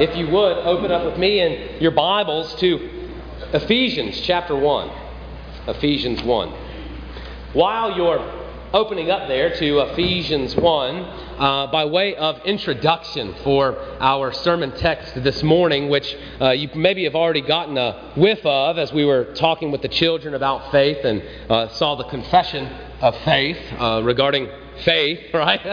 [0.00, 2.88] if you would, open up with me in your Bibles to
[3.52, 4.90] Ephesians chapter 1.
[5.68, 6.48] Ephesians 1.
[7.52, 8.40] While you're
[8.72, 15.22] opening up there to Ephesians 1, uh, by way of introduction for our sermon text
[15.22, 19.34] this morning, which uh, you maybe have already gotten a whiff of as we were
[19.34, 22.64] talking with the children about faith and uh, saw the confession
[23.02, 24.48] of faith uh, regarding
[24.84, 25.64] faith, right?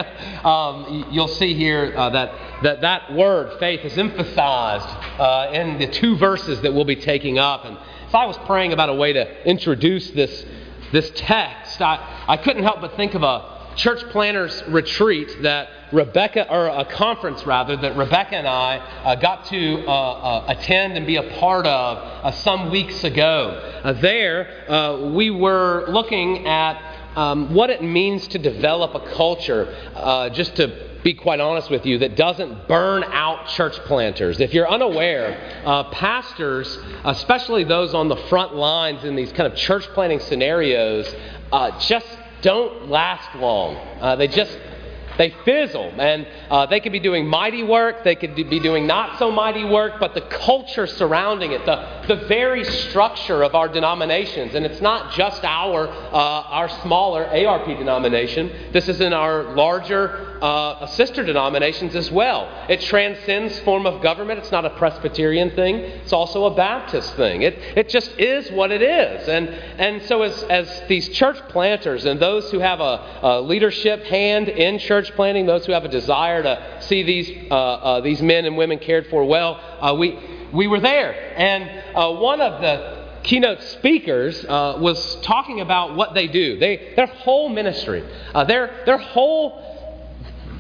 [0.46, 4.88] um, you'll see here uh, that, that that word, faith, is emphasized
[5.20, 7.66] uh, in the two verses that we'll be taking up.
[7.66, 7.78] And
[8.12, 10.46] so I was praying about a way to introduce this,
[10.92, 11.82] this text.
[11.82, 16.84] I, I couldn't help but think of a church planners retreat that Rebecca, or a
[16.84, 21.38] conference rather, that Rebecca and I uh, got to uh, uh, attend and be a
[21.40, 23.82] part of uh, some weeks ago.
[23.84, 29.76] Uh, there, uh, we were looking at um, what it means to develop a culture,
[29.96, 34.40] uh, just to be quite honest with you, that doesn't burn out church planters.
[34.40, 39.58] If you're unaware, uh, pastors, especially those on the front lines in these kind of
[39.58, 41.12] church planting scenarios,
[41.52, 42.08] uh, just
[42.44, 43.76] don't last long.
[44.00, 44.56] Uh, they just
[45.18, 49.20] they fizzle, and uh, they could be doing mighty work, they could be doing not
[49.20, 54.56] so mighty work, but the culture surrounding it, the, the very structure of our denominations,
[54.56, 60.38] and it's not just our, uh, our smaller ARP denomination, this is in our larger
[60.42, 62.50] uh, sister denominations as well.
[62.70, 64.40] It transcends form of government.
[64.40, 65.76] It's not a Presbyterian thing.
[65.76, 67.42] It's also a Baptist thing.
[67.42, 69.28] It, it just is what it is.
[69.28, 74.04] And, and so as, as these church planters and those who have a, a leadership
[74.04, 78.22] hand in church planting, those who have a desire to see these, uh, uh, these
[78.22, 80.20] men and women cared for well, uh, we,
[80.54, 81.14] we were there.
[81.38, 86.58] And uh, one of the keynote speakers uh, was talking about what they do.
[86.58, 89.62] They, their whole ministry, uh, their, their whole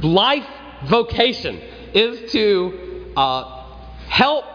[0.01, 0.45] life
[0.85, 1.59] vocation
[1.93, 3.13] is to
[4.07, 4.45] help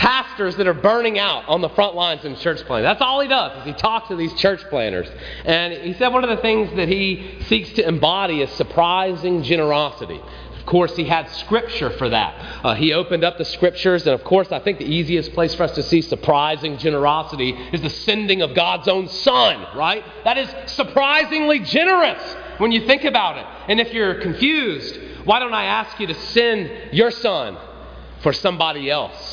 [0.00, 2.84] pastors that are burning out on the front lines in church planting.
[2.84, 5.06] That's all he does is he talks to these church planters.
[5.44, 10.18] And he said one of the things that he seeks to embody is surprising generosity.
[10.58, 12.64] Of course, he had scripture for that.
[12.64, 15.64] Uh, he opened up the scriptures, and of course, I think the easiest place for
[15.64, 20.02] us to see surprising generosity is the sending of God's own Son, right?
[20.24, 22.22] That is surprisingly generous
[22.56, 23.44] when you think about it.
[23.68, 27.58] And if you're confused, why don't I ask you to send your son
[28.22, 29.29] for somebody else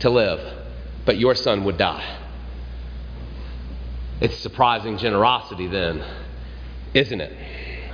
[0.00, 0.40] to live,
[1.04, 2.18] but your son would die?
[4.20, 6.04] It's surprising generosity, then,
[6.94, 7.36] isn't it?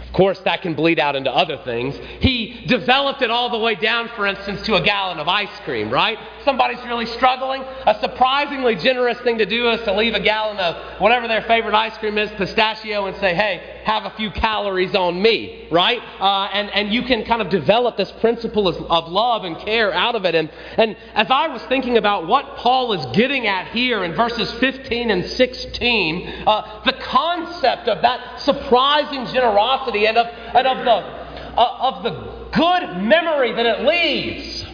[0.06, 1.96] Of course, that can bleed out into other things.
[2.20, 5.88] He developed it all the way down, for instance, to a gallon of ice cream,
[5.88, 6.18] right?
[6.44, 7.62] Somebody's really struggling.
[7.86, 11.74] A surprisingly generous thing to do is to leave a gallon of whatever their favorite
[11.74, 16.00] ice cream is, pistachio, and say, hey, have a few calories on me, right?
[16.20, 19.92] Uh, and, and you can kind of develop this principle of, of love and care
[19.92, 20.34] out of it.
[20.34, 24.50] And, and as I was thinking about what Paul is getting at here in verses
[24.52, 30.90] 15 and 16, uh, the concept of that surprising generosity and of, and of, the,
[30.90, 34.64] uh, of the good memory that it leaves,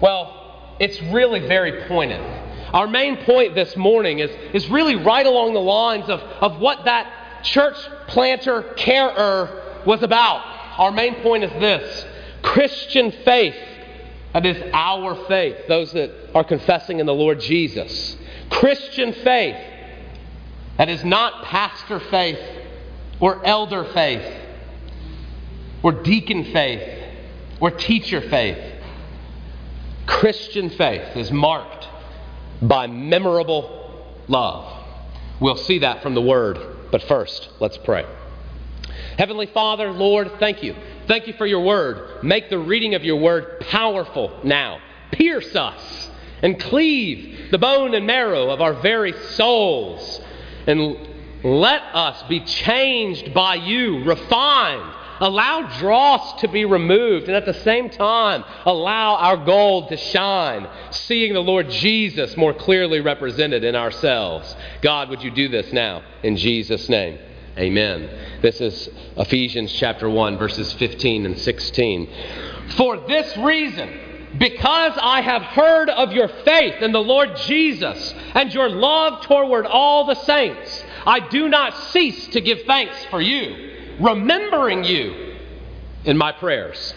[0.00, 0.43] well,
[0.78, 2.20] it's really very pointed.
[2.72, 6.84] Our main point this morning is, is really right along the lines of, of what
[6.86, 7.76] that church
[8.08, 10.42] planter carer was about.
[10.78, 12.04] Our main point is this
[12.42, 13.54] Christian faith.
[14.32, 18.16] That is our faith, those that are confessing in the Lord Jesus.
[18.50, 19.56] Christian faith.
[20.76, 22.40] That is not pastor faith
[23.20, 24.40] or elder faith
[25.84, 27.04] or deacon faith
[27.60, 28.58] or teacher faith.
[30.06, 31.88] Christian faith is marked
[32.60, 34.84] by memorable love.
[35.40, 36.58] We'll see that from the Word,
[36.90, 38.06] but first, let's pray.
[39.18, 40.74] Heavenly Father, Lord, thank you.
[41.06, 42.22] Thank you for your Word.
[42.22, 44.80] Make the reading of your Word powerful now.
[45.12, 46.10] Pierce us
[46.42, 50.20] and cleave the bone and marrow of our very souls.
[50.66, 50.96] And
[51.42, 57.54] let us be changed by you, refined Allow dross to be removed, and at the
[57.54, 63.76] same time, allow our gold to shine, seeing the Lord Jesus more clearly represented in
[63.76, 64.56] ourselves.
[64.82, 66.02] God, would you do this now?
[66.22, 67.18] In Jesus' name.
[67.56, 68.10] Amen.
[68.42, 72.10] This is Ephesians chapter 1, verses 15 and 16.
[72.76, 74.00] For this reason,
[74.38, 79.66] because I have heard of your faith in the Lord Jesus and your love toward
[79.66, 85.36] all the saints, I do not cease to give thanks for you remembering you
[86.04, 86.94] in my prayers.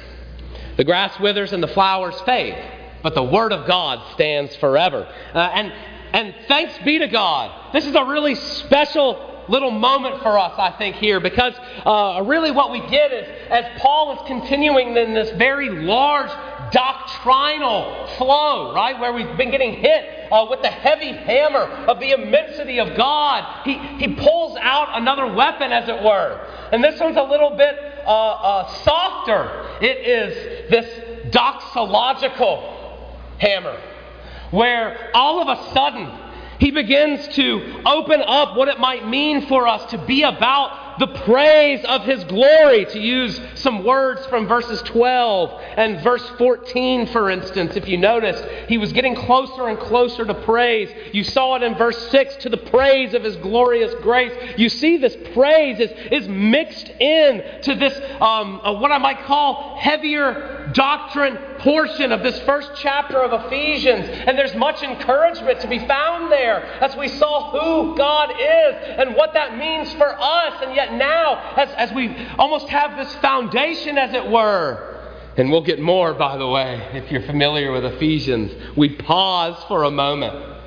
[0.78, 2.56] The grass withers and the flowers fade,
[3.02, 5.12] but the word of God stands forever.
[5.34, 5.74] Uh, and,
[6.14, 7.74] and thanks be to God.
[7.74, 11.54] This is a really special little moment for us, I think, here, because
[11.86, 16.32] uh, really what we get is as Paul is continuing in this very large
[16.72, 19.00] doctrinal flow, right?
[19.00, 23.66] Where we've been getting hit uh, with the heavy hammer of the immensity of God.
[23.66, 26.40] He, he pulls out another weapon, as it were.
[26.72, 27.76] And this one's a little bit
[28.06, 29.78] uh, uh, softer.
[29.82, 32.76] It is this doxological
[33.40, 33.80] hammer,
[34.52, 36.12] where all of a sudden,
[36.60, 41.08] he begins to open up what it might mean for us to be about the
[41.08, 47.30] praise of his glory, to use some words from verses 12 and verse 14, for
[47.30, 47.76] instance.
[47.76, 50.90] If you noticed, he was getting closer and closer to praise.
[51.14, 54.34] You saw it in verse 6 to the praise of his glorious grace.
[54.58, 59.24] You see, this praise is, is mixed in to this, um, uh, what I might
[59.26, 64.08] call heavier doctrine portion of this first chapter of Ephesians.
[64.08, 69.16] And there's much encouragement to be found there as we saw who God is and
[69.16, 70.62] what that means for us.
[70.62, 74.96] And yet, now, as, as we almost have this foundation, as it were,
[75.38, 79.84] and we'll get more, by the way, if you're familiar with Ephesians, we pause for
[79.84, 80.58] a moment.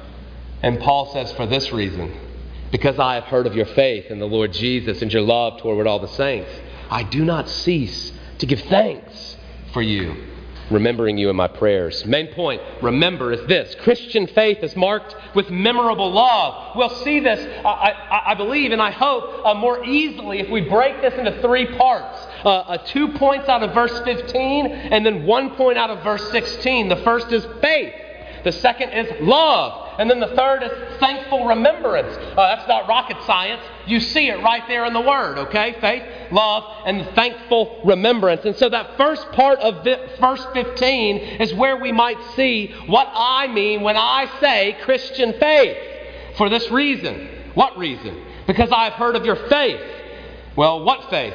[0.62, 2.16] And Paul says, For this reason,
[2.70, 5.88] because I have heard of your faith in the Lord Jesus and your love toward
[5.88, 6.50] all the saints,
[6.88, 9.29] I do not cease to give thanks
[9.72, 10.16] for you
[10.70, 12.04] remembering you in my prayers.
[12.06, 16.76] Main point, remember, is this Christian faith is marked with memorable love.
[16.76, 20.62] We'll see this, I, I, I believe, and I hope, uh, more easily if we
[20.62, 22.18] break this into three parts.
[22.44, 26.30] Uh, uh, two points out of verse 15, and then one point out of verse
[26.30, 26.88] 16.
[26.88, 27.92] The first is faith.
[28.44, 29.79] The second is love.
[30.00, 32.16] And then the third is thankful remembrance.
[32.16, 33.60] Uh, that's not rocket science.
[33.86, 35.76] You see it right there in the Word, okay?
[35.78, 38.46] Faith, love, and thankful remembrance.
[38.46, 39.84] And so that first part of
[40.18, 45.76] verse 15 is where we might see what I mean when I say Christian faith.
[46.38, 47.28] For this reason.
[47.52, 48.24] What reason?
[48.46, 49.82] Because I've heard of your faith.
[50.56, 51.34] Well, what faith?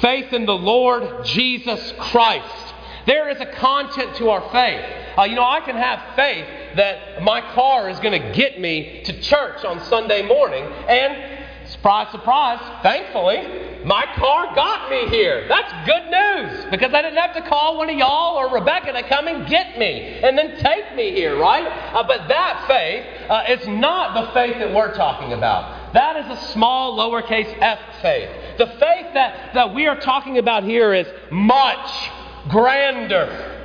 [0.00, 2.74] Faith in the Lord Jesus Christ.
[3.06, 4.84] There is a content to our faith.
[5.16, 9.02] Uh, you know, I can have faith that my car is going to get me
[9.04, 15.46] to church on Sunday morning, and surprise, surprise, thankfully, my car got me here.
[15.48, 19.02] That's good news because I didn't have to call one of y'all or Rebecca to
[19.08, 21.66] come and get me and then take me here, right?
[21.92, 25.92] Uh, but that faith uh, is not the faith that we're talking about.
[25.94, 28.30] That is a small, lowercase f faith.
[28.58, 32.10] The faith that, that we are talking about here is much
[32.48, 33.58] grander.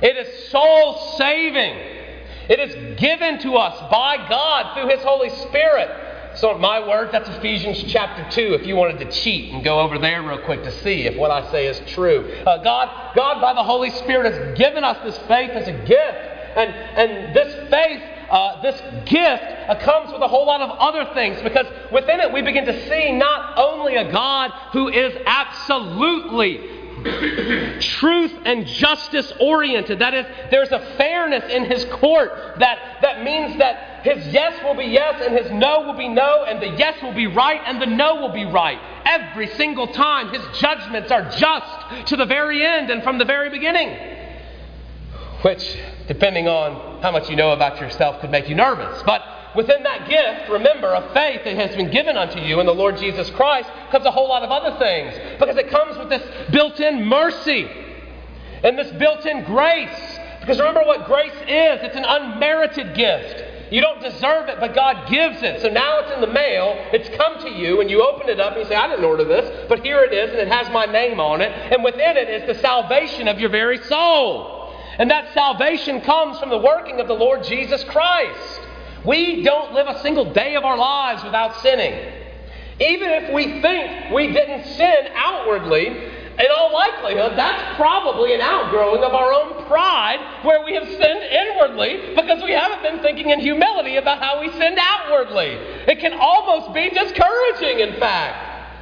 [0.00, 1.97] It is soul saving.
[2.48, 6.06] It is given to us by God through His Holy Spirit.
[6.36, 9.98] So, my words, that's Ephesians chapter 2, if you wanted to cheat and go over
[9.98, 12.30] there real quick to see if what I say is true.
[12.46, 16.36] Uh, God, God, by the Holy Spirit, has given us this faith as a gift.
[16.56, 21.12] And, and this faith, uh, this gift, uh, comes with a whole lot of other
[21.14, 26.77] things because within it we begin to see not only a God who is absolutely
[27.80, 29.98] truth and justice oriented.
[29.98, 34.74] That is, there's a fairness in his court that, that means that his yes will
[34.74, 37.80] be yes and his no will be no, and the yes will be right and
[37.80, 38.78] the no will be right.
[39.04, 43.50] Every single time, his judgments are just to the very end and from the very
[43.50, 44.16] beginning.
[45.42, 45.78] Which,
[46.08, 49.02] depending on how much you know about yourself, could make you nervous.
[49.04, 49.22] But
[49.58, 52.96] within that gift, remember, of faith that has been given unto you in the Lord
[52.96, 55.18] Jesus Christ, comes a whole lot of other things.
[55.36, 56.22] Because it comes with this
[56.52, 57.68] built in mercy
[58.62, 60.18] and this built in grace.
[60.38, 63.72] Because remember what grace is it's an unmerited gift.
[63.72, 65.60] You don't deserve it, but God gives it.
[65.60, 68.52] So now it's in the mail, it's come to you, and you open it up
[68.52, 70.86] and you say, I didn't order this, but here it is, and it has my
[70.86, 71.50] name on it.
[71.50, 74.72] And within it is the salvation of your very soul.
[74.98, 78.67] And that salvation comes from the working of the Lord Jesus Christ.
[79.08, 82.12] We don't live a single day of our lives without sinning.
[82.78, 89.02] Even if we think we didn't sin outwardly, in all likelihood, that's probably an outgrowing
[89.02, 93.40] of our own pride where we have sinned inwardly because we haven't been thinking in
[93.40, 95.56] humility about how we sinned outwardly.
[95.88, 98.76] It can almost be discouraging, in fact,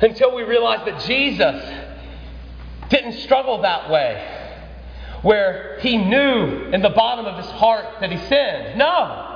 [0.00, 1.60] until we realize that Jesus
[2.90, 4.36] didn't struggle that way
[5.22, 8.78] where he knew in the bottom of his heart that he sinned.
[8.78, 9.27] No.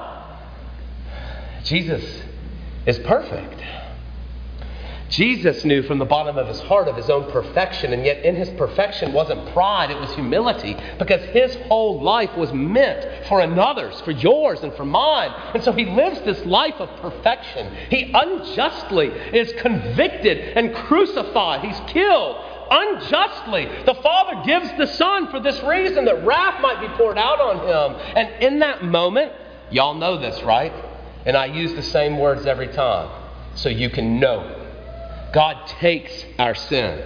[1.64, 2.22] Jesus
[2.86, 3.62] is perfect.
[5.12, 8.34] Jesus knew from the bottom of his heart of his own perfection, and yet in
[8.34, 14.00] his perfection wasn't pride, it was humility, because his whole life was meant for another's,
[14.00, 15.30] for yours and for mine.
[15.52, 17.70] And so he lives this life of perfection.
[17.90, 23.66] He unjustly is convicted and crucified, he's killed unjustly.
[23.84, 27.58] The Father gives the Son for this reason that wrath might be poured out on
[27.68, 28.00] him.
[28.16, 29.32] And in that moment,
[29.70, 30.72] y'all know this, right?
[31.24, 33.10] And I use the same words every time
[33.54, 34.58] so you can know.
[35.32, 37.02] God takes our sin.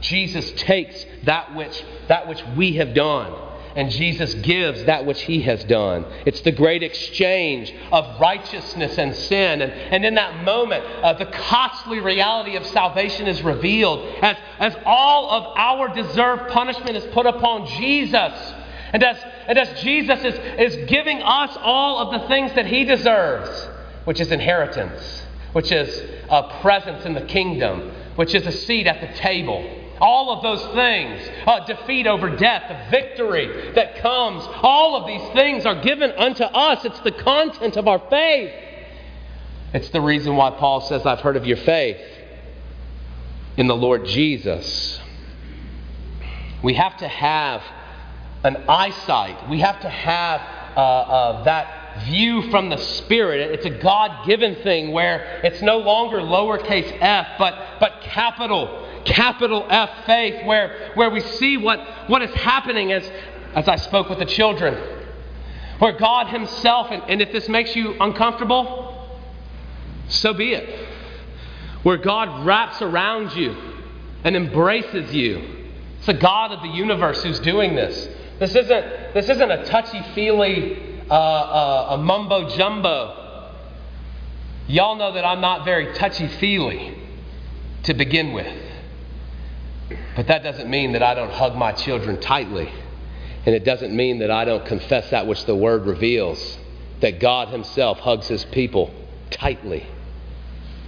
[0.00, 3.32] Jesus takes that which, that which we have done
[3.76, 6.04] and Jesus gives that which he has done.
[6.26, 9.62] It's the great exchange of righteousness and sin.
[9.62, 14.76] And, and in that moment, uh, the costly reality of salvation is revealed as, as
[14.84, 18.54] all of our deserved punishment is put upon Jesus.
[18.92, 19.16] And as,
[19.46, 23.68] and as Jesus is, is giving us all of the things that he deserves,
[24.04, 29.00] which is inheritance, which is a presence in the kingdom, which is a seat at
[29.00, 29.64] the table
[30.00, 35.32] all of those things, uh, defeat over death, the victory that comes, all of these
[35.32, 36.84] things are given unto us.
[36.84, 38.52] It's the content of our faith.
[39.74, 42.00] It's the reason why Paul says, I've heard of your faith
[43.56, 44.98] in the Lord Jesus.
[46.62, 47.62] We have to have
[48.44, 50.40] an eyesight, we have to have
[50.76, 53.50] uh, uh, that view from the Spirit.
[53.52, 59.66] It's a God given thing where it's no longer lowercase f, but, but capital capital
[59.68, 63.10] F faith, where, where we see what, what is happening as,
[63.54, 64.74] as I spoke with the children.
[65.78, 69.08] Where God Himself, and, and if this makes you uncomfortable,
[70.08, 70.88] so be it.
[71.82, 73.56] Where God wraps around you
[74.24, 75.56] and embraces you.
[75.98, 78.08] It's the God of the universe who's doing this.
[78.40, 83.52] This isn't, this isn't a touchy feely, uh, uh, a mumbo jumbo.
[84.66, 86.96] Y'all know that I'm not very touchy feely
[87.82, 88.56] to begin with.
[90.16, 92.72] But that doesn't mean that I don't hug my children tightly.
[93.44, 96.58] And it doesn't mean that I don't confess that which the Word reveals
[97.00, 98.92] that God Himself hugs His people
[99.30, 99.86] tightly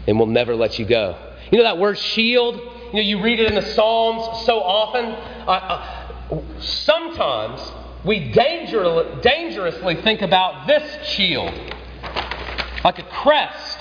[0.07, 1.19] and will never let you go.
[1.51, 2.57] You know that word shield?
[2.57, 5.05] You know, you read it in the Psalms so often.
[5.05, 6.12] Uh, uh,
[6.61, 7.61] sometimes
[8.05, 11.53] we danger, dangerously think about this shield
[12.85, 13.79] like a crest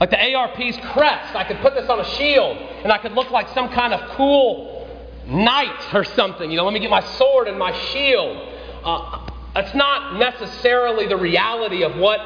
[0.00, 1.34] like the ARP's crest.
[1.34, 4.10] I could put this on a shield and I could look like some kind of
[4.10, 4.88] cool
[5.26, 6.50] knight or something.
[6.50, 8.36] You know, let me get my sword and my shield.
[8.84, 12.20] Uh, that's not necessarily the reality of what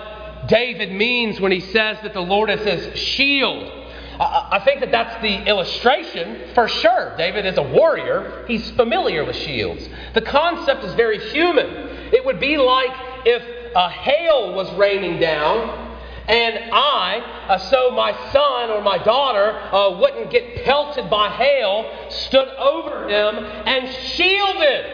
[0.49, 3.80] David means when he says that the Lord is his shield.
[4.23, 7.17] I think that that's the illustration for sure.
[7.17, 9.89] David is a warrior, he's familiar with shields.
[10.13, 11.67] The concept is very human.
[12.13, 12.91] It would be like
[13.25, 13.43] if
[13.75, 15.89] a hail was raining down
[16.29, 21.91] and I, uh, so my son or my daughter uh, wouldn't get pelted by hail,
[22.09, 24.85] stood over him and shielded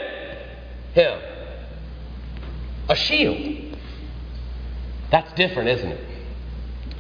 [0.95, 1.21] him.
[2.89, 3.77] A shield.
[5.11, 6.05] That's different, isn't it?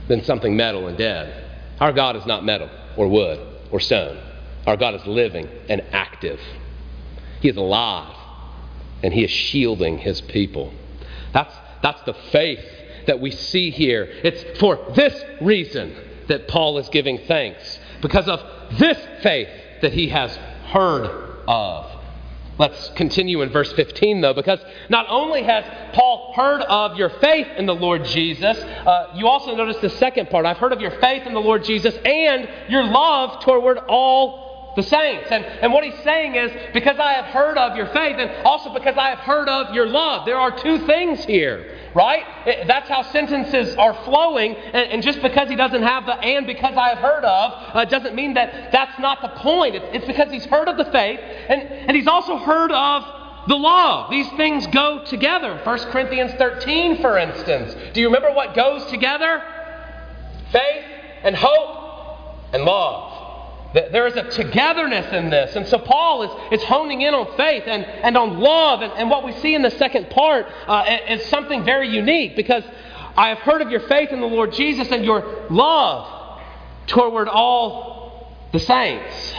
[0.08, 1.45] Than something metal and dead.
[1.80, 3.40] Our God is not metal or wood
[3.70, 4.20] or stone.
[4.66, 6.40] Our God is living and active.
[7.40, 8.16] He is alive
[9.02, 10.72] and He is shielding His people.
[11.32, 12.64] That's, that's the faith
[13.06, 14.04] that we see here.
[14.24, 15.94] It's for this reason
[16.28, 18.42] that Paul is giving thanks, because of
[18.78, 19.48] this faith
[19.82, 20.34] that he has
[20.68, 21.06] heard
[21.46, 21.95] of.
[22.58, 27.46] Let's continue in verse 15, though, because not only has Paul heard of your faith
[27.58, 30.46] in the Lord Jesus, uh, you also notice the second part.
[30.46, 34.45] I've heard of your faith in the Lord Jesus and your love toward all
[34.76, 35.28] the saints.
[35.30, 38.72] And, and what he's saying is, because I have heard of your faith, and also
[38.72, 42.66] because I have heard of your love, there are two things here right?
[42.66, 44.54] That's how sentences are flowing.
[44.54, 48.14] And just because he doesn't have the and because I have heard of uh, doesn't
[48.14, 49.76] mean that that's not the point.
[49.76, 54.10] It's because he's heard of the faith and, and he's also heard of the law.
[54.10, 55.58] These things go together.
[55.64, 57.74] 1 Corinthians 13, for instance.
[57.94, 59.42] Do you remember what goes together?
[60.52, 60.84] Faith
[61.22, 63.15] and hope and love.
[63.76, 65.54] There is a togetherness in this.
[65.54, 68.80] And so Paul is, is honing in on faith and, and on love.
[68.80, 72.64] And, and what we see in the second part uh, is something very unique because
[73.16, 76.40] I have heard of your faith in the Lord Jesus and your love
[76.86, 79.34] toward all the saints.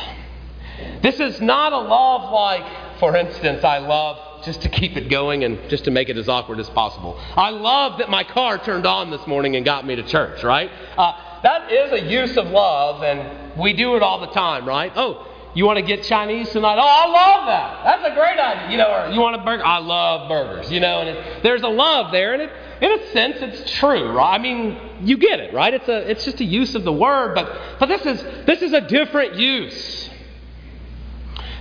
[1.01, 5.43] This is not a love like, for instance, I love just to keep it going
[5.43, 7.19] and just to make it as awkward as possible.
[7.35, 10.69] I love that my car turned on this morning and got me to church, right?
[10.95, 14.91] Uh, that is a use of love, and we do it all the time, right?
[14.95, 16.77] Oh, you want to get Chinese tonight?
[16.77, 17.83] Oh, I love that.
[17.83, 18.71] That's a great idea.
[18.71, 19.65] You know, you want a burger?
[19.65, 20.71] I love burgers.
[20.71, 24.11] You know, and it, there's a love there, and it, in a sense, it's true,
[24.11, 24.35] right?
[24.35, 25.73] I mean, you get it, right?
[25.73, 28.73] It's a, it's just a use of the word, but but this is this is
[28.73, 30.09] a different use.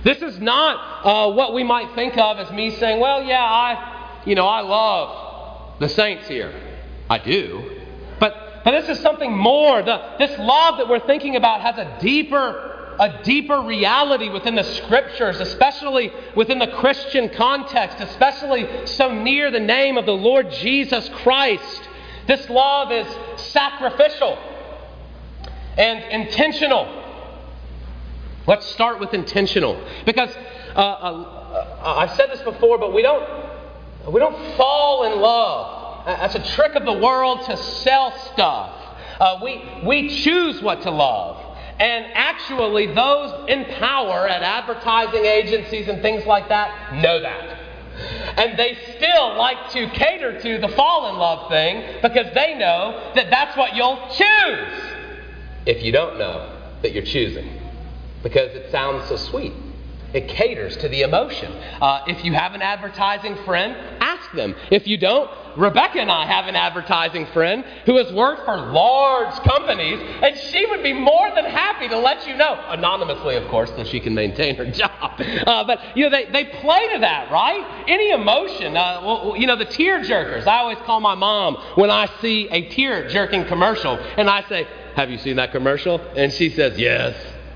[0.03, 4.21] This is not uh, what we might think of as me saying, well, yeah, I,
[4.25, 6.53] you know, I love the saints here.
[7.09, 7.76] I do.
[8.67, 9.81] But this is something more.
[9.81, 14.63] The, this love that we're thinking about has a deeper, a deeper reality within the
[14.65, 21.07] scriptures, especially within the Christian context, especially so near the name of the Lord Jesus
[21.23, 21.87] Christ.
[22.27, 23.07] This love is
[23.39, 24.37] sacrificial
[25.77, 26.89] and intentional.
[28.47, 29.81] Let's start with intentional.
[30.05, 30.35] Because
[30.75, 33.23] uh, uh, I've said this before, but we don't,
[34.11, 35.76] we don't fall in love.
[36.07, 38.73] That's a trick of the world to sell stuff.
[39.19, 41.43] Uh, we, we choose what to love.
[41.79, 47.59] And actually, those in power at advertising agencies and things like that know that.
[48.37, 53.11] And they still like to cater to the fall in love thing because they know
[53.15, 54.83] that that's what you'll choose
[55.65, 57.49] if you don't know that you're choosing
[58.23, 59.53] because it sounds so sweet.
[60.13, 61.51] It caters to the emotion.
[61.51, 64.55] Uh, if you have an advertising friend, ask them.
[64.71, 69.33] If you don't, Rebecca and I have an advertising friend who has worked for large
[69.43, 73.69] companies, and she would be more than happy to let you know, anonymously, of course,
[73.75, 75.19] so she can maintain her job.
[75.19, 77.83] Uh, but, you know, they, they play to that, right?
[77.87, 78.77] Any emotion.
[78.77, 80.47] Uh, well, you know, the tear jerkers.
[80.47, 84.67] I always call my mom when I see a tear jerking commercial, and I say,
[84.95, 85.99] Have you seen that commercial?
[86.15, 87.15] And she says, Yes.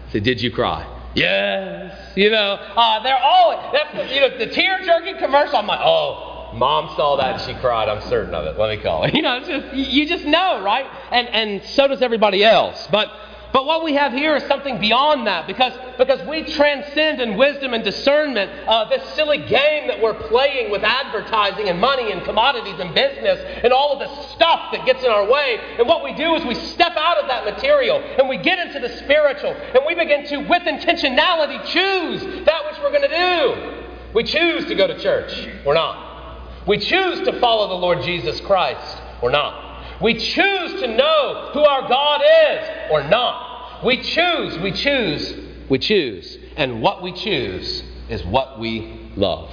[0.10, 1.01] I say, Did you cry?
[1.16, 1.98] Yes.
[2.16, 3.74] You know, uh, they're all
[4.10, 5.58] you know, the tear jerking commercial.
[5.58, 7.90] I'm like, oh, mom saw that and she cried.
[7.90, 8.58] I'm certain of it.
[8.60, 9.14] Let me call it.
[9.22, 10.86] You know, it's just, you just know, right?
[11.12, 12.88] And, and so does everybody else.
[12.92, 13.10] But
[13.54, 17.74] but what we have here is something beyond that because, because we transcend in wisdom
[17.74, 22.80] and discernment uh, this silly game that we're playing with advertising and money and commodities
[22.80, 25.60] and business and all of the stuff that gets in our way.
[25.78, 28.80] And what we do is we step out of that material and we get into
[28.80, 33.84] the spiritual and we begin to, with intentionality, choose that which we're going to do.
[34.14, 36.68] We choose to go to church or not.
[36.68, 39.71] We choose to follow the Lord Jesus Christ or not.
[40.02, 43.84] We choose to know who our God is or not.
[43.86, 45.36] We choose, we choose,
[45.70, 46.38] we choose.
[46.58, 49.52] And what we choose is what we love.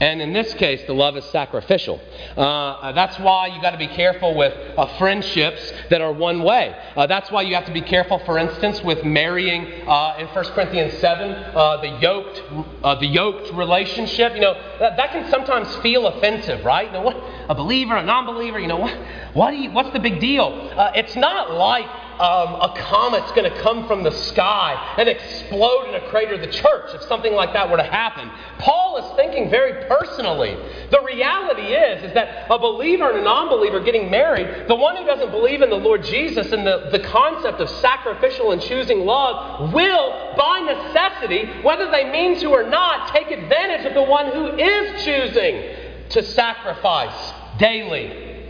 [0.00, 2.00] And in this case, the love is sacrificial.
[2.36, 6.76] Uh, that's why you got to be careful with uh, friendships that are one way.
[6.96, 10.44] Uh, that's why you have to be careful, for instance, with marrying uh, in 1
[10.46, 12.42] Corinthians 7, uh, the yoked,
[12.84, 14.34] uh, the yoked relationship.
[14.34, 16.86] You know, that, that, can sometimes feel offensive, right?
[16.86, 17.16] You know, what,
[17.48, 18.96] a believer, a non believer, you know, what,
[19.34, 20.68] what you, what's the big deal?
[20.94, 21.86] it's not like
[22.20, 26.40] um, a comet's going to come from the sky and explode in a crater of
[26.40, 28.28] the church if something like that were to happen.
[28.58, 30.56] Paul is thinking very personally.
[30.90, 35.04] The reality is, is that a believer and a non-believer getting married, the one who
[35.04, 39.72] doesn't believe in the Lord Jesus and the, the concept of sacrificial and choosing love
[39.72, 44.56] will, by necessity, whether they mean to or not, take advantage of the one who
[44.56, 45.76] is choosing
[46.10, 48.44] to sacrifice daily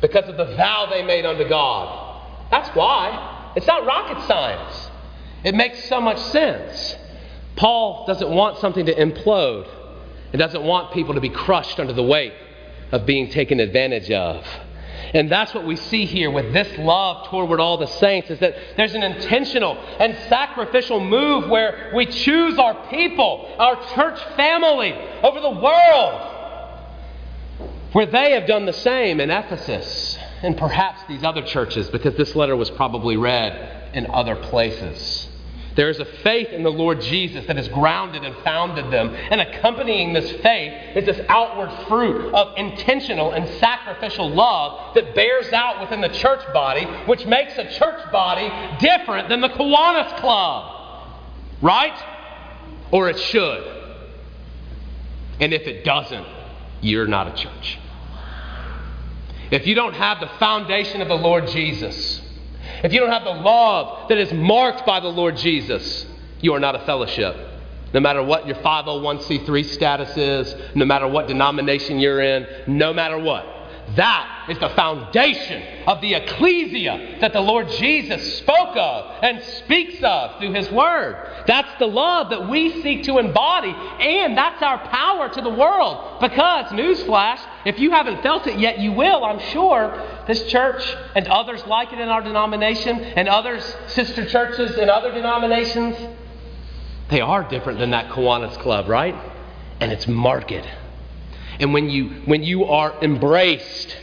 [0.00, 1.99] because of the vow they made unto God.
[2.50, 3.52] That's why.
[3.56, 4.90] It's not rocket science.
[5.44, 6.96] It makes so much sense.
[7.56, 9.68] Paul doesn't want something to implode.
[10.32, 12.32] He doesn't want people to be crushed under the weight
[12.92, 14.46] of being taken advantage of.
[15.12, 18.54] And that's what we see here with this love toward all the saints is that
[18.76, 25.40] there's an intentional and sacrificial move where we choose our people, our church family over
[25.40, 26.36] the world.
[27.92, 30.09] Where they have done the same in Ephesus
[30.42, 35.28] and perhaps these other churches because this letter was probably read in other places.
[35.76, 39.14] There is a faith in the Lord Jesus that has grounded and founded them.
[39.14, 45.52] And accompanying this faith is this outward fruit of intentional and sacrificial love that bears
[45.52, 48.50] out within the church body, which makes a church body
[48.80, 51.06] different than the Kiwanis Club.
[51.62, 51.98] Right?
[52.90, 53.64] Or it should.
[55.38, 56.26] And if it doesn't,
[56.80, 57.78] you're not a church.
[59.50, 62.22] If you don't have the foundation of the Lord Jesus,
[62.84, 66.06] if you don't have the love that is marked by the Lord Jesus,
[66.40, 67.36] you are not a fellowship.
[67.92, 73.18] No matter what your 501c3 status is, no matter what denomination you're in, no matter
[73.18, 73.44] what.
[73.96, 80.00] That is the foundation of the ecclesia that the Lord Jesus spoke of and speaks
[80.02, 81.16] of through His Word.
[81.46, 86.20] That's the love that we seek to embody, and that's our power to the world.
[86.20, 90.00] Because, newsflash, if you haven't felt it yet, you will, I'm sure.
[90.26, 90.84] This church
[91.16, 95.96] and others like it in our denomination, and others, sister churches in other denominations,
[97.08, 99.16] they are different than that Kiwanis Club, right?
[99.80, 100.52] And it's marked
[101.60, 103.96] and when you, when you are embraced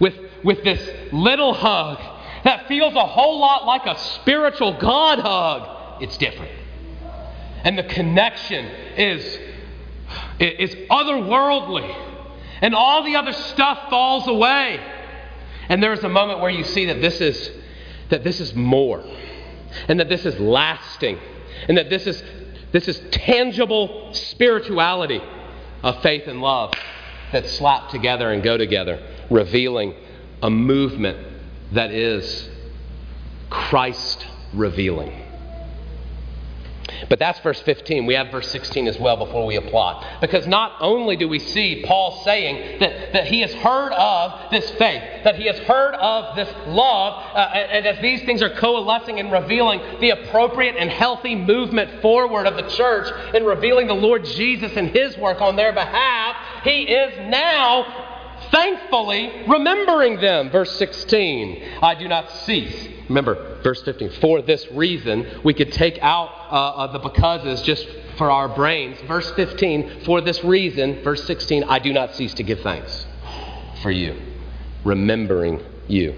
[0.00, 1.98] with, with this little hug
[2.44, 6.52] that feels a whole lot like a spiritual God hug, it's different.
[7.64, 8.64] And the connection
[8.96, 9.38] is,
[10.40, 12.06] is otherworldly.
[12.60, 14.80] And all the other stuff falls away.
[15.68, 17.50] And there is a moment where you see that this is,
[18.10, 19.04] that this is more.
[19.86, 21.18] And that this is lasting.
[21.68, 22.22] And that this is,
[22.72, 25.20] this is tangible spirituality
[25.82, 26.72] of faith and love
[27.32, 29.94] that slap together and go together, revealing
[30.42, 31.18] a movement
[31.72, 32.48] that is
[33.50, 35.12] Christ revealing.
[37.08, 38.06] But that's verse 15.
[38.06, 40.18] We have verse 16 as well before we apply.
[40.20, 44.68] Because not only do we see Paul saying that, that he has heard of this
[44.72, 48.50] faith, that he has heard of this love, uh, and, and as these things are
[48.50, 53.94] coalescing and revealing the appropriate and healthy movement forward of the church and revealing the
[53.94, 58.06] Lord Jesus and his work on their behalf, he is now
[58.50, 60.50] thankfully remembering them.
[60.50, 62.88] Verse 16 I do not cease.
[63.08, 67.86] Remember, verse 15, for this reason, we could take out uh, uh, the becauses just
[68.16, 68.98] for our brains.
[69.02, 73.06] Verse 15, for this reason, verse 16, I do not cease to give thanks
[73.82, 74.20] for you,
[74.84, 76.14] remembering you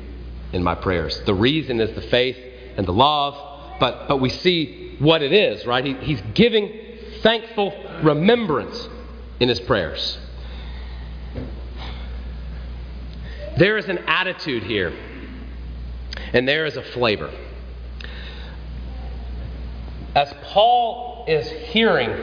[0.53, 1.21] in my prayers.
[1.27, 2.37] The reason is the faith
[2.77, 3.35] and the love,
[3.79, 5.85] but, but we see what it is, right?
[5.85, 6.73] He, he's giving
[7.23, 8.89] thankful remembrance
[9.41, 10.19] in his prayers.
[13.59, 14.93] There is an attitude here,
[16.33, 17.31] and there is a flavor.
[20.21, 22.15] As Paul is hearing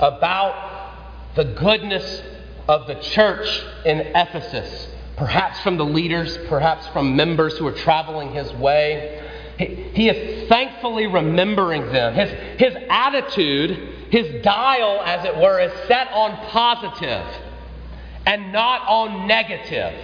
[0.00, 0.96] about
[1.36, 2.22] the goodness
[2.66, 8.32] of the church in Ephesus, perhaps from the leaders, perhaps from members who are traveling
[8.32, 9.24] his way,
[9.58, 12.14] he is thankfully remembering them.
[12.14, 13.78] His, his attitude,
[14.10, 17.26] his dial, as it were, is set on positive
[18.26, 19.94] and not on negative.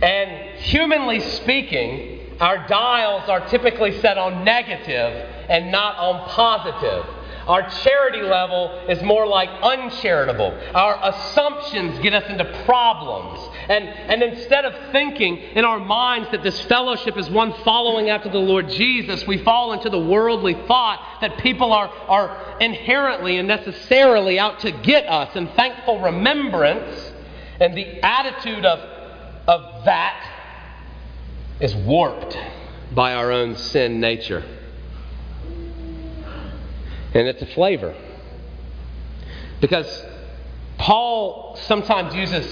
[0.00, 7.06] And humanly speaking, our dials are typically set on negative and not on positive.
[7.46, 10.58] Our charity level is more like uncharitable.
[10.74, 13.38] Our assumptions get us into problems.
[13.68, 18.28] And, and instead of thinking in our minds that this fellowship is one following after
[18.28, 23.46] the Lord Jesus, we fall into the worldly thought that people are, are inherently and
[23.46, 25.36] necessarily out to get us.
[25.36, 27.12] And thankful remembrance
[27.60, 28.96] and the attitude of
[29.48, 30.35] of that
[31.60, 32.36] is warped
[32.94, 34.44] by our own sin nature.
[37.14, 37.94] And it's a flavor.
[39.60, 40.04] Because
[40.78, 42.46] Paul sometimes uses,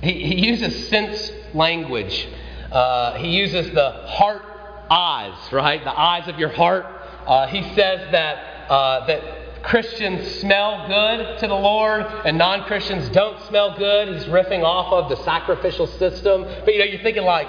[0.00, 2.26] he, he uses sense language.
[2.70, 4.42] Uh, he uses the heart
[4.90, 5.82] eyes, right?
[5.84, 6.86] The eyes of your heart.
[7.26, 13.08] Uh, he says that, uh, that Christians smell good to the Lord and non Christians
[13.10, 14.08] don't smell good.
[14.08, 16.42] He's riffing off of the sacrificial system.
[16.42, 17.46] But you know, you're thinking like,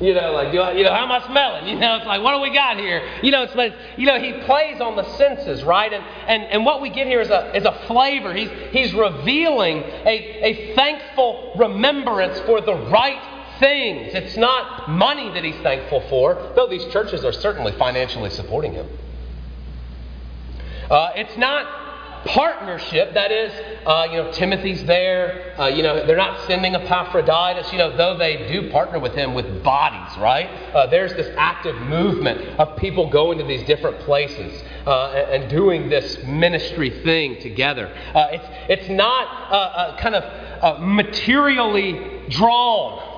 [0.00, 1.68] you know, like, do I, you know, how am I smelling?
[1.68, 3.02] You know, it's like, what do we got here?
[3.22, 5.90] You know, it's like, you know, he plays on the senses, right?
[5.90, 8.34] And, and, and what we get here is a, is a flavor.
[8.34, 13.22] He's, he's revealing a, a thankful remembrance for the right
[13.58, 14.12] things.
[14.12, 18.86] It's not money that he's thankful for, though these churches are certainly financially supporting him.
[20.90, 21.85] Uh, it's not
[22.24, 23.14] partnership.
[23.14, 23.52] That is,
[23.86, 25.54] uh, you know, Timothy's there.
[25.58, 29.34] Uh, you know, they're not sending Epaphroditus, you know, though they do partner with him
[29.34, 30.46] with bodies, right?
[30.74, 35.50] Uh, there's this active movement of people going to these different places uh, and, and,
[35.50, 37.86] doing this ministry thing together.
[38.14, 38.46] Uh, it's,
[38.80, 43.16] it's not kind of materially drawn.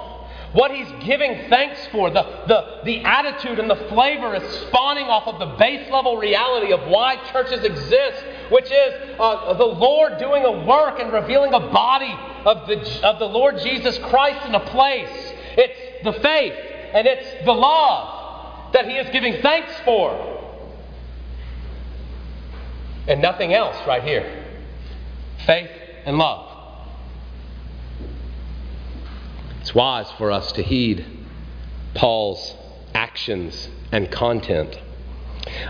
[0.53, 5.27] What he's giving thanks for, the, the, the attitude and the flavor is spawning off
[5.27, 10.45] of the base level reality of why churches exist, which is uh, the Lord doing
[10.45, 14.61] a work and revealing a body of the, of the Lord Jesus Christ in a
[14.61, 15.33] place.
[15.57, 16.55] It's the faith
[16.95, 20.37] and it's the love that he is giving thanks for.
[23.07, 24.45] And nothing else right here.
[25.47, 25.71] Faith
[26.05, 26.47] and love.
[29.61, 31.05] It's wise for us to heed
[31.95, 32.55] Paul's
[32.95, 34.79] actions and content.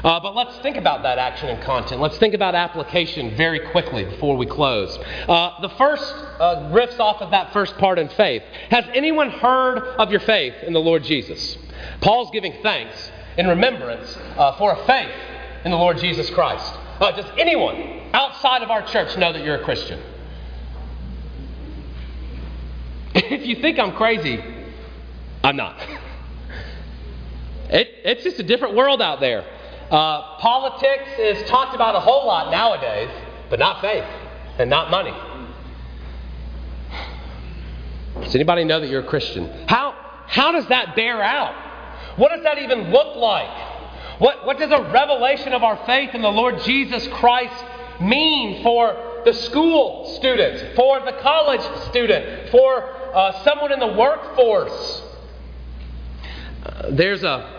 [0.04, 2.00] Uh, but let's think about that action and content.
[2.00, 4.96] Let's think about application very quickly before we close.
[5.28, 8.42] Uh, the first uh, riffs off of that first part in faith.
[8.70, 11.56] Has anyone heard of your faith in the Lord Jesus?
[12.00, 15.14] Paul's giving thanks in remembrance uh, for a faith
[15.64, 16.74] in the Lord Jesus Christ.
[17.00, 20.00] Uh, does anyone outside of our church know that you're a Christian?
[23.14, 24.42] if you think I'm crazy,
[25.42, 25.80] I'm not.
[27.70, 29.44] It, it's just a different world out there.
[29.90, 33.10] Uh, politics is talked about a whole lot nowadays,
[33.48, 34.04] but not faith
[34.58, 35.14] and not money.
[38.22, 39.66] Does anybody know that you're a Christian?
[39.66, 39.94] How,
[40.26, 41.54] how does that bear out?
[42.18, 43.48] What does that even look like?
[44.18, 47.64] What, what does a revelation of our faith in the Lord Jesus Christ
[48.00, 55.02] mean for the school student, for the college student, for uh, someone in the workforce.
[56.64, 57.58] Uh, there's a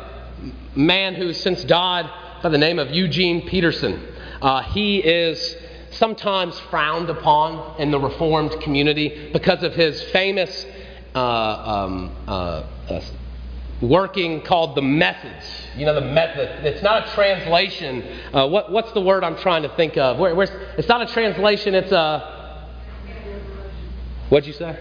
[0.75, 2.09] man who's since died
[2.41, 4.01] by the name of Eugene Peterson.
[4.41, 5.55] Uh, he is
[5.91, 10.65] sometimes frowned upon in the Reformed community because of his famous
[11.13, 13.01] uh, um, uh, uh,
[13.81, 15.43] working called the message.
[15.75, 16.65] You know, the method.
[16.65, 18.03] It's not a translation.
[18.33, 20.17] Uh, what, what's the word I'm trying to think of?
[20.17, 20.41] Where,
[20.77, 22.37] it's not a translation, it's a.
[24.29, 24.77] What'd you say?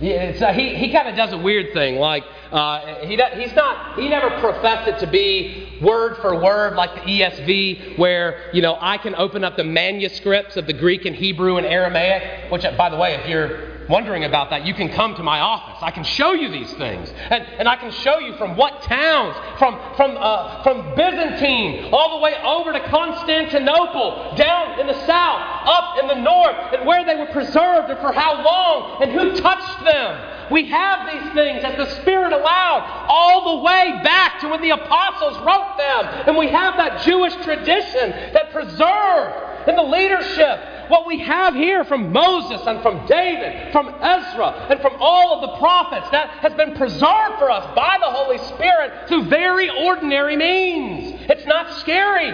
[0.00, 1.96] Yeah, uh, he, he kind of does a weird thing.
[1.96, 6.94] Like, uh, he, he's not, he never professed it to be word for word like
[6.94, 11.16] the ESV, where, you know, I can open up the manuscripts of the Greek and
[11.16, 15.14] Hebrew and Aramaic, which, by the way, if you're wondering about that, you can come
[15.16, 15.78] to my office.
[15.82, 17.12] I can show you these things.
[17.30, 22.18] And, and I can show you from what towns, from, from, uh, from Byzantine all
[22.18, 27.04] the way over to Constantinople, down in the south, up in the north, and where
[27.04, 30.32] they were preserved and for how long, and who touched them.
[30.50, 34.70] We have these things as the Spirit allowed all the way back to when the
[34.70, 36.28] apostles wrote them.
[36.28, 41.84] And we have that Jewish tradition that preserved in the leadership what we have here
[41.84, 46.54] from Moses and from David, from Ezra, and from all of the prophets, that has
[46.54, 51.20] been preserved for us by the Holy Spirit through very ordinary means.
[51.28, 52.30] It's not scary.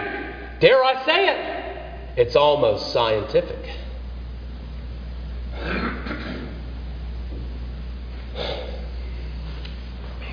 [0.60, 1.72] Dare I say it?
[2.16, 3.81] It's almost scientific.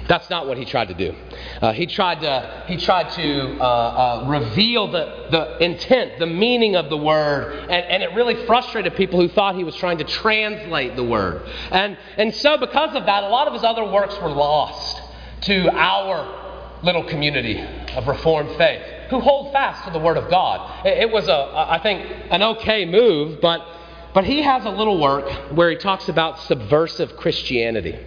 [0.10, 1.16] That's not what he tried to do.
[1.62, 6.76] Uh, he tried to, he tried to uh, uh, reveal the, the intent, the meaning
[6.76, 10.04] of the word, and, and it really frustrated people who thought he was trying to
[10.04, 11.48] translate the word.
[11.70, 15.00] And, and so, because of that, a lot of his other works were lost
[15.42, 17.60] to our little community
[17.96, 20.86] of Reformed faith who hold fast to the Word of God.
[20.86, 23.62] It, it was, a, I think, an okay move, but,
[24.14, 27.98] but he has a little work where he talks about subversive Christianity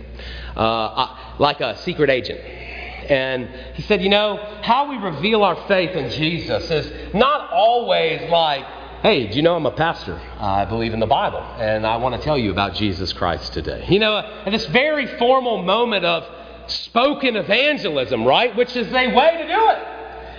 [0.56, 2.40] uh, like a secret agent.
[2.40, 8.30] And he said, You know, how we reveal our faith in Jesus is not always
[8.30, 8.64] like,
[9.02, 10.20] Hey, do you know I'm a pastor?
[10.38, 13.84] I believe in the Bible, and I want to tell you about Jesus Christ today.
[13.88, 16.24] You know, at this very formal moment of
[16.68, 18.54] spoken evangelism, right?
[18.54, 19.91] Which is a way to do it.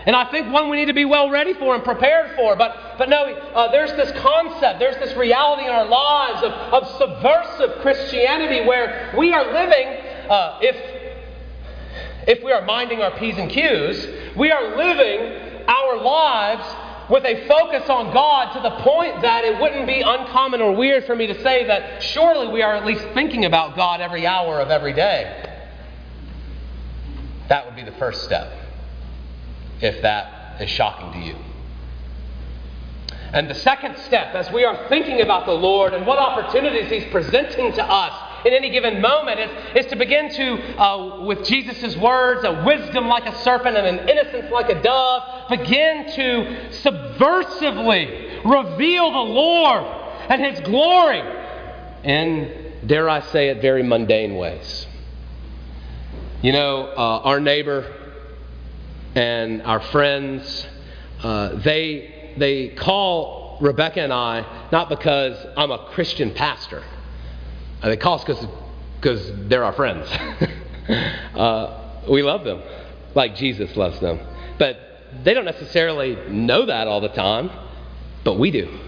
[0.06, 2.56] And I think one we need to be well ready for and prepared for.
[2.56, 6.98] But, but no, uh, there's this concept, there's this reality in our lives of, of
[6.98, 9.88] subversive Christianity where we are living,
[10.30, 10.76] uh, if,
[12.28, 16.66] if we are minding our P's and Q's, we are living our lives
[17.10, 21.06] with a focus on God to the point that it wouldn't be uncommon or weird
[21.06, 24.60] for me to say that surely we are at least thinking about God every hour
[24.60, 25.50] of every day.
[27.48, 28.63] That would be the first step
[29.84, 31.36] if that is shocking to you.
[33.34, 37.12] And the second step, as we are thinking about the Lord and what opportunities He's
[37.12, 41.98] presenting to us in any given moment, is, is to begin to, uh, with Jesus'
[41.98, 48.46] words, a wisdom like a serpent and an innocence like a dove, begin to subversively
[48.46, 49.84] reveal the Lord
[50.30, 51.24] and His glory
[52.04, 54.86] in, dare I say it, very mundane ways.
[56.44, 58.03] You know, uh, our neighbor
[59.16, 60.68] and our friends,
[61.22, 66.84] uh, they, they call Rebecca and I not because I'm a Christian pastor.
[67.82, 68.46] Uh, they call us
[69.00, 70.08] because they're our friends.
[71.36, 72.62] uh, we love them
[73.16, 74.20] like Jesus loves them.
[74.58, 74.78] But
[75.24, 77.52] they don't necessarily know that all the time,
[78.24, 78.80] but we do.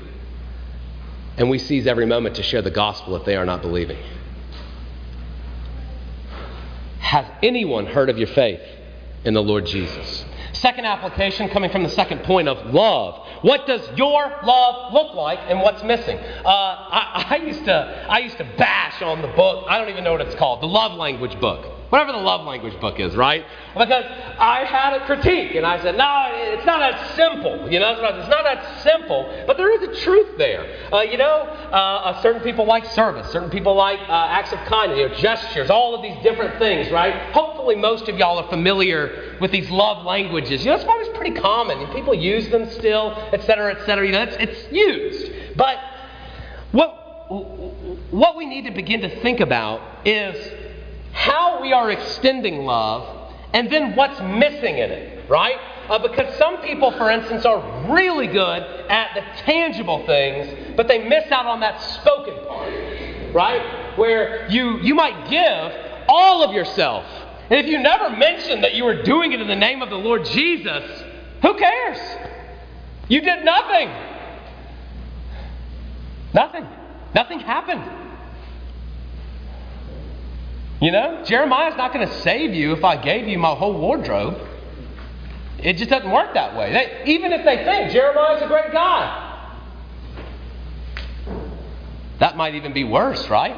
[1.38, 4.02] And we seize every moment to share the gospel if they are not believing.
[7.00, 8.62] Has anyone heard of your faith?
[9.26, 10.26] In the Lord Jesus.
[10.54, 13.28] Second application coming from the second point of love.
[13.42, 16.18] What does your love look like and what's missing?
[16.18, 20.04] Uh, I, I, used to, I used to bash on the book, I don't even
[20.04, 23.46] know what it's called, the love language book whatever the love language book is, right?
[23.74, 24.06] Because
[24.40, 27.72] I had a critique and I said, no, it's not that simple.
[27.72, 30.66] You know, it's not that simple, but there is a truth there.
[30.92, 34.60] Uh, you know, uh, uh, certain people like service, certain people like uh, acts of
[34.60, 37.34] kindness, you know, gestures, all of these different things, right?
[37.34, 40.64] Hopefully, most of y'all are familiar with these love languages.
[40.64, 41.94] You know, that's why it's probably pretty common.
[41.94, 44.06] People use them still, et cetera, et cetera.
[44.06, 45.32] You know, it's, it's used.
[45.56, 45.80] But
[46.72, 46.90] what,
[48.12, 50.36] what we need to begin to think about is
[51.16, 55.56] how we are extending love, and then what's missing in it, right?
[55.90, 61.08] Uh, because some people, for instance, are really good at the tangible things, but they
[61.08, 63.98] miss out on that spoken part, right?
[63.98, 67.06] Where you, you might give all of yourself.
[67.50, 69.98] And if you never mention that you were doing it in the name of the
[69.98, 71.04] Lord Jesus,
[71.42, 71.98] who cares?
[73.08, 73.90] You did nothing.
[76.34, 76.68] Nothing.
[77.14, 78.05] Nothing happened.
[80.82, 84.38] You know, Jeremiah's not going to save you if I gave you my whole wardrobe.
[85.60, 86.72] It just doesn't work that way.
[86.74, 89.22] They, even if they think Jeremiah's a great guy,
[92.20, 93.58] that might even be worse, right?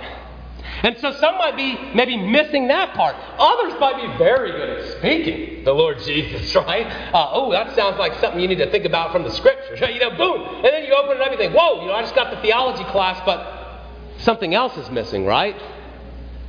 [0.84, 3.16] And so some might be maybe missing that part.
[3.40, 6.86] Others might be very good at speaking the Lord Jesus, right?
[7.14, 9.80] Uh, oh, that sounds like something you need to think about from the scriptures.
[9.88, 10.56] You know, boom.
[10.58, 12.30] And then you open it up and you think, whoa, you know, I just got
[12.30, 13.82] the theology class, but
[14.20, 15.56] something else is missing, right?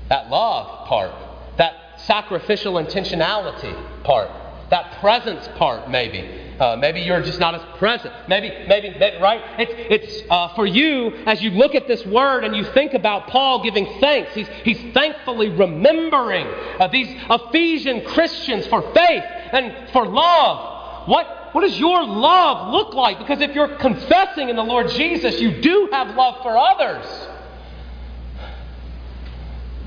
[0.08, 1.12] That love part,
[1.58, 4.30] that sacrificial intentionality part,
[4.70, 6.44] that presence part, maybe.
[6.58, 8.12] Uh, maybe you're just not as present.
[8.28, 9.40] Maybe, maybe, maybe right?
[9.60, 13.28] It's, it's uh, for you as you look at this word and you think about
[13.28, 14.34] Paul giving thanks.
[14.34, 16.46] He's, he's thankfully remembering
[16.80, 21.08] uh, these Ephesian Christians for faith and for love.
[21.08, 23.18] What, what does your love look like?
[23.18, 27.27] Because if you're confessing in the Lord Jesus, you do have love for others.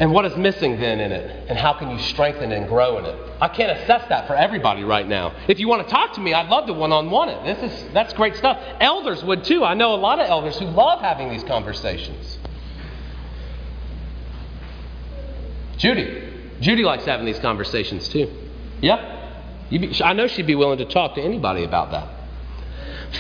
[0.02, 1.48] And what is missing then in it?
[1.48, 3.16] And how can you strengthen and grow in it?
[3.40, 5.32] I can't assess that for everybody right now.
[5.48, 7.46] If you want to talk to me, I'd love to one on one it.
[7.46, 8.60] This is that's great stuff.
[8.80, 9.64] Elders would too.
[9.64, 12.40] I know a lot of elders who love having these conversations.
[15.78, 16.34] Judy.
[16.62, 18.28] Judy likes having these conversations too.
[18.82, 19.30] Yeah?
[19.70, 22.08] Be, I know she'd be willing to talk to anybody about that.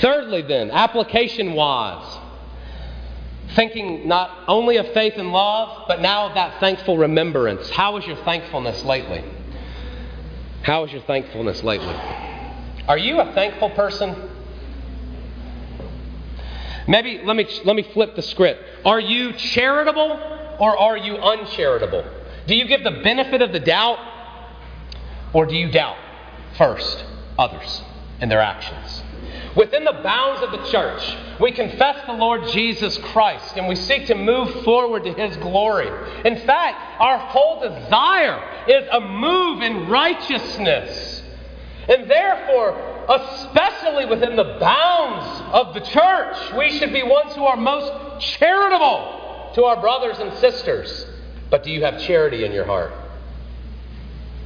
[0.01, 2.20] Thirdly, then, application wise
[3.55, 7.69] thinking not only of faith and love, but now of that thankful remembrance.
[7.69, 9.23] How is your thankfulness lately?
[10.63, 11.93] How is your thankfulness lately?
[12.87, 14.29] Are you a thankful person?
[16.87, 18.63] Maybe let me let me flip the script.
[18.85, 20.19] Are you charitable
[20.59, 22.03] or are you uncharitable?
[22.47, 23.99] Do you give the benefit of the doubt
[25.33, 25.97] or do you doubt
[26.57, 27.05] first
[27.37, 27.81] others
[28.21, 29.03] and their actions?
[29.55, 34.07] Within the bounds of the church, we confess the Lord Jesus Christ and we seek
[34.07, 35.89] to move forward to His glory.
[36.23, 41.23] In fact, our whole desire is a move in righteousness.
[41.89, 47.57] And therefore, especially within the bounds of the church, we should be ones who are
[47.57, 51.07] most charitable to our brothers and sisters.
[51.49, 52.93] But do you have charity in your heart?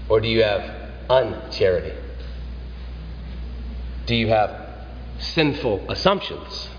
[0.10, 1.94] Or do you have uncharity?
[4.06, 4.66] Do you have
[5.20, 6.70] sinful assumptions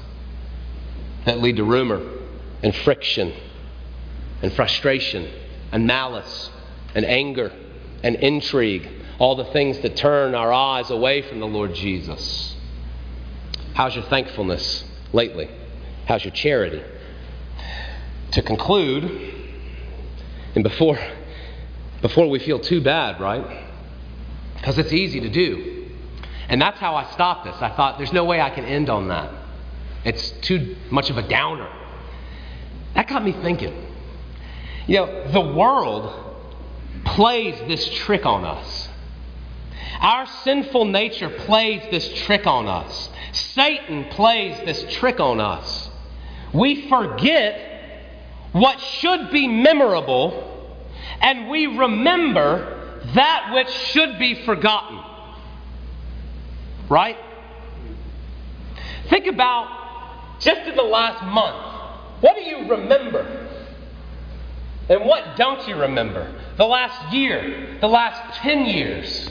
[1.25, 2.03] that lead to rumor
[2.63, 3.33] and friction
[4.43, 5.29] and frustration
[5.73, 6.51] and malice
[6.95, 7.53] and anger
[8.03, 12.55] and intrigue, all the things that turn our eyes away from the Lord Jesus.
[13.75, 15.51] How's your thankfulness lately?
[16.07, 16.83] How's your charity?
[18.33, 19.05] To conclude,
[20.55, 20.99] and before,
[22.03, 23.67] before we feel too bad, right?
[24.57, 25.76] Because it's easy to do.
[26.49, 27.57] And that's how I stopped this.
[27.61, 29.33] I thought, there's no way I can end on that.
[30.05, 31.69] It's too much of a downer.
[32.95, 33.75] That got me thinking.
[34.87, 36.37] You know, the world
[37.05, 38.89] plays this trick on us.
[40.01, 43.11] Our sinful nature plays this trick on us.
[43.33, 45.91] Satan plays this trick on us.
[46.53, 47.67] We forget
[48.53, 50.79] what should be memorable,
[51.21, 54.99] and we remember that which should be forgotten.
[56.89, 57.17] Right?
[59.09, 62.21] Think about just in the last month.
[62.21, 63.49] What do you remember?
[64.89, 66.33] And what don't you remember?
[66.57, 69.31] The last year, the last 10 years.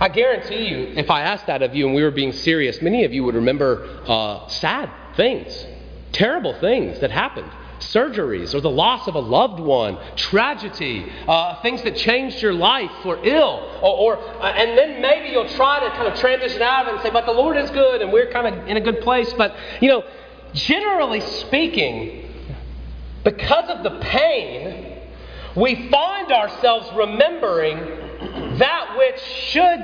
[0.00, 3.04] I guarantee you, if I asked that of you and we were being serious, many
[3.04, 5.66] of you would remember uh, sad things,
[6.12, 7.50] terrible things that happened
[7.92, 12.90] surgeries or the loss of a loved one, tragedy, uh, things that changed your life
[13.02, 13.78] for ill.
[13.82, 16.94] Or, or uh, and then maybe you'll try to kind of transition out of it
[16.94, 19.32] and say, but the Lord is good and we're kind of in a good place.
[19.34, 20.04] But, you know,
[20.52, 22.30] generally speaking,
[23.24, 25.00] because of the pain,
[25.56, 27.78] we find ourselves remembering
[28.58, 29.80] that which should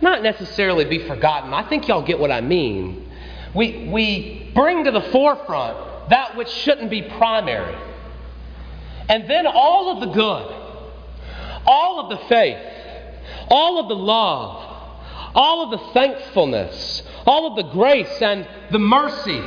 [0.00, 1.52] not necessarily be forgotten.
[1.52, 3.08] I think y'all get what I mean.
[3.54, 7.76] We, we bring to the forefront that which shouldn't be primary.
[9.08, 10.54] And then all of the good,
[11.66, 12.58] all of the faith,
[13.48, 14.70] all of the love,
[15.34, 19.42] all of the thankfulness, all of the grace and the mercy,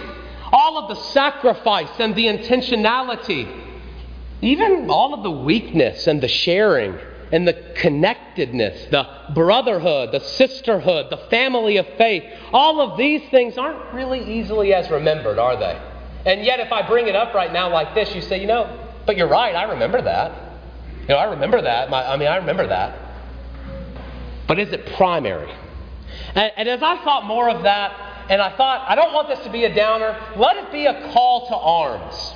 [0.52, 3.62] all of the sacrifice and the intentionality,
[4.42, 6.98] even all of the weakness and the sharing
[7.32, 13.58] and the connectedness, the brotherhood, the sisterhood, the family of faith, all of these things
[13.58, 15.82] aren't really easily as remembered, are they?
[16.26, 18.80] And yet, if I bring it up right now like this, you say, you know,
[19.06, 20.54] but you're right, I remember that.
[21.02, 21.90] You know, I remember that.
[21.90, 22.98] My, I mean, I remember that.
[24.48, 25.54] But is it primary?
[26.36, 29.40] And, and as I thought more of that, and I thought, I don't want this
[29.40, 32.34] to be a downer, let it be a call to arms.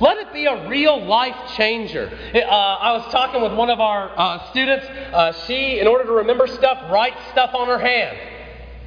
[0.00, 2.08] Let it be a real life changer.
[2.34, 4.86] Uh, I was talking with one of our uh, students.
[4.86, 8.16] Uh, she, in order to remember stuff, writes stuff on her hand.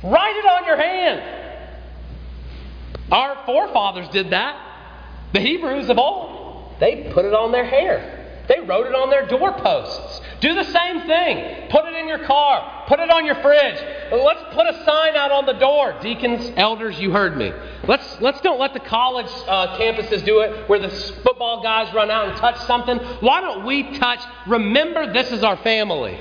[0.04, 1.41] Write it on your hand.
[3.12, 4.56] Our forefathers did that.
[5.34, 8.18] The Hebrews of old, they put it on their hair.
[8.48, 10.22] They wrote it on their doorposts.
[10.42, 11.70] Do the same thing.
[11.70, 12.86] Put it in your car.
[12.88, 13.80] Put it on your fridge.
[14.12, 15.96] Let's put a sign out on the door.
[16.02, 17.54] Deacons, elders, you heard me.
[17.88, 22.10] Let's, let's don't let the college uh, campuses do it where the football guys run
[22.10, 22.98] out and touch something.
[23.22, 24.22] Why don't we touch?
[24.48, 26.20] Remember, this is our family.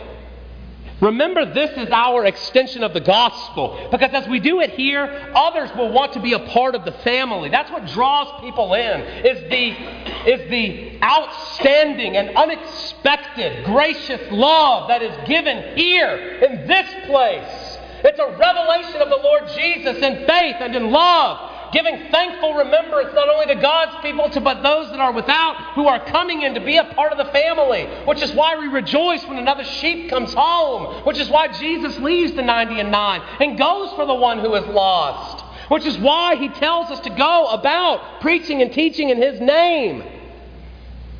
[1.00, 3.88] Remember, this is our extension of the gospel.
[3.90, 6.92] Because as we do it here, others will want to be a part of the
[6.92, 7.48] family.
[7.48, 15.02] That's what draws people in, is the, is the outstanding and unexpected, gracious love that
[15.02, 17.78] is given here in this place.
[18.02, 23.14] It's a revelation of the Lord Jesus in faith and in love giving thankful remembrance
[23.14, 26.54] not only to God's people, to, but those that are without who are coming in
[26.54, 30.10] to be a part of the family, which is why we rejoice when another sheep
[30.10, 34.14] comes home, which is why Jesus leaves the 90 and 9 and goes for the
[34.14, 38.72] one who is lost, which is why he tells us to go about preaching and
[38.72, 40.02] teaching in his name.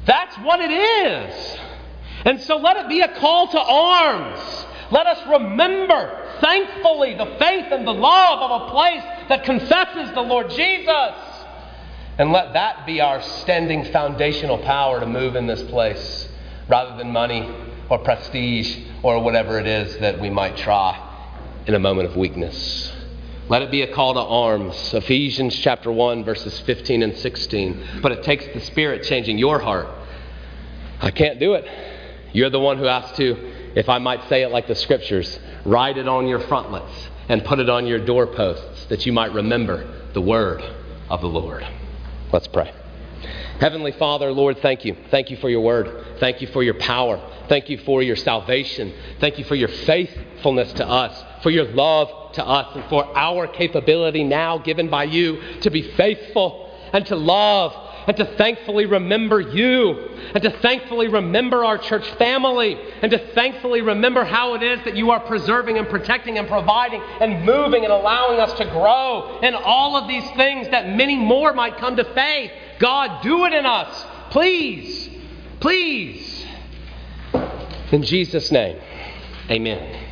[0.06, 1.58] That's what it is.
[2.24, 4.66] And so let it be a call to arms.
[4.90, 10.20] Let us remember thankfully the faith and the love of a place that confesses the
[10.20, 11.14] Lord Jesus.
[12.18, 16.28] And let that be our standing foundational power to move in this place
[16.68, 17.48] rather than money
[17.88, 21.06] or prestige or whatever it is that we might try
[21.66, 22.92] in a moment of weakness.
[23.48, 24.94] Let it be a call to arms.
[24.94, 28.00] Ephesians chapter 1, verses 15 and 16.
[28.00, 29.88] But it takes the Spirit changing your heart.
[31.00, 31.66] I can't do it.
[32.32, 35.98] You're the one who has to, if I might say it like the scriptures, write
[35.98, 40.20] it on your frontlets and put it on your doorposts that you might remember the
[40.20, 40.62] word
[41.08, 41.66] of the Lord.
[42.32, 42.72] Let's pray.
[43.60, 44.96] Heavenly Father, Lord, thank you.
[45.10, 46.18] Thank you for your word.
[46.18, 47.20] Thank you for your power.
[47.48, 48.92] Thank you for your salvation.
[49.20, 53.46] Thank you for your faithfulness to us, for your love to us, and for our
[53.46, 59.40] capability now given by you to be faithful and to love and to thankfully remember
[59.40, 64.80] you, and to thankfully remember our church family, and to thankfully remember how it is
[64.84, 69.40] that you are preserving and protecting and providing and moving and allowing us to grow
[69.42, 72.50] in all of these things that many more might come to faith.
[72.78, 74.06] God, do it in us.
[74.30, 75.10] Please,
[75.60, 76.46] please.
[77.92, 78.78] In Jesus' name,
[79.50, 80.09] amen.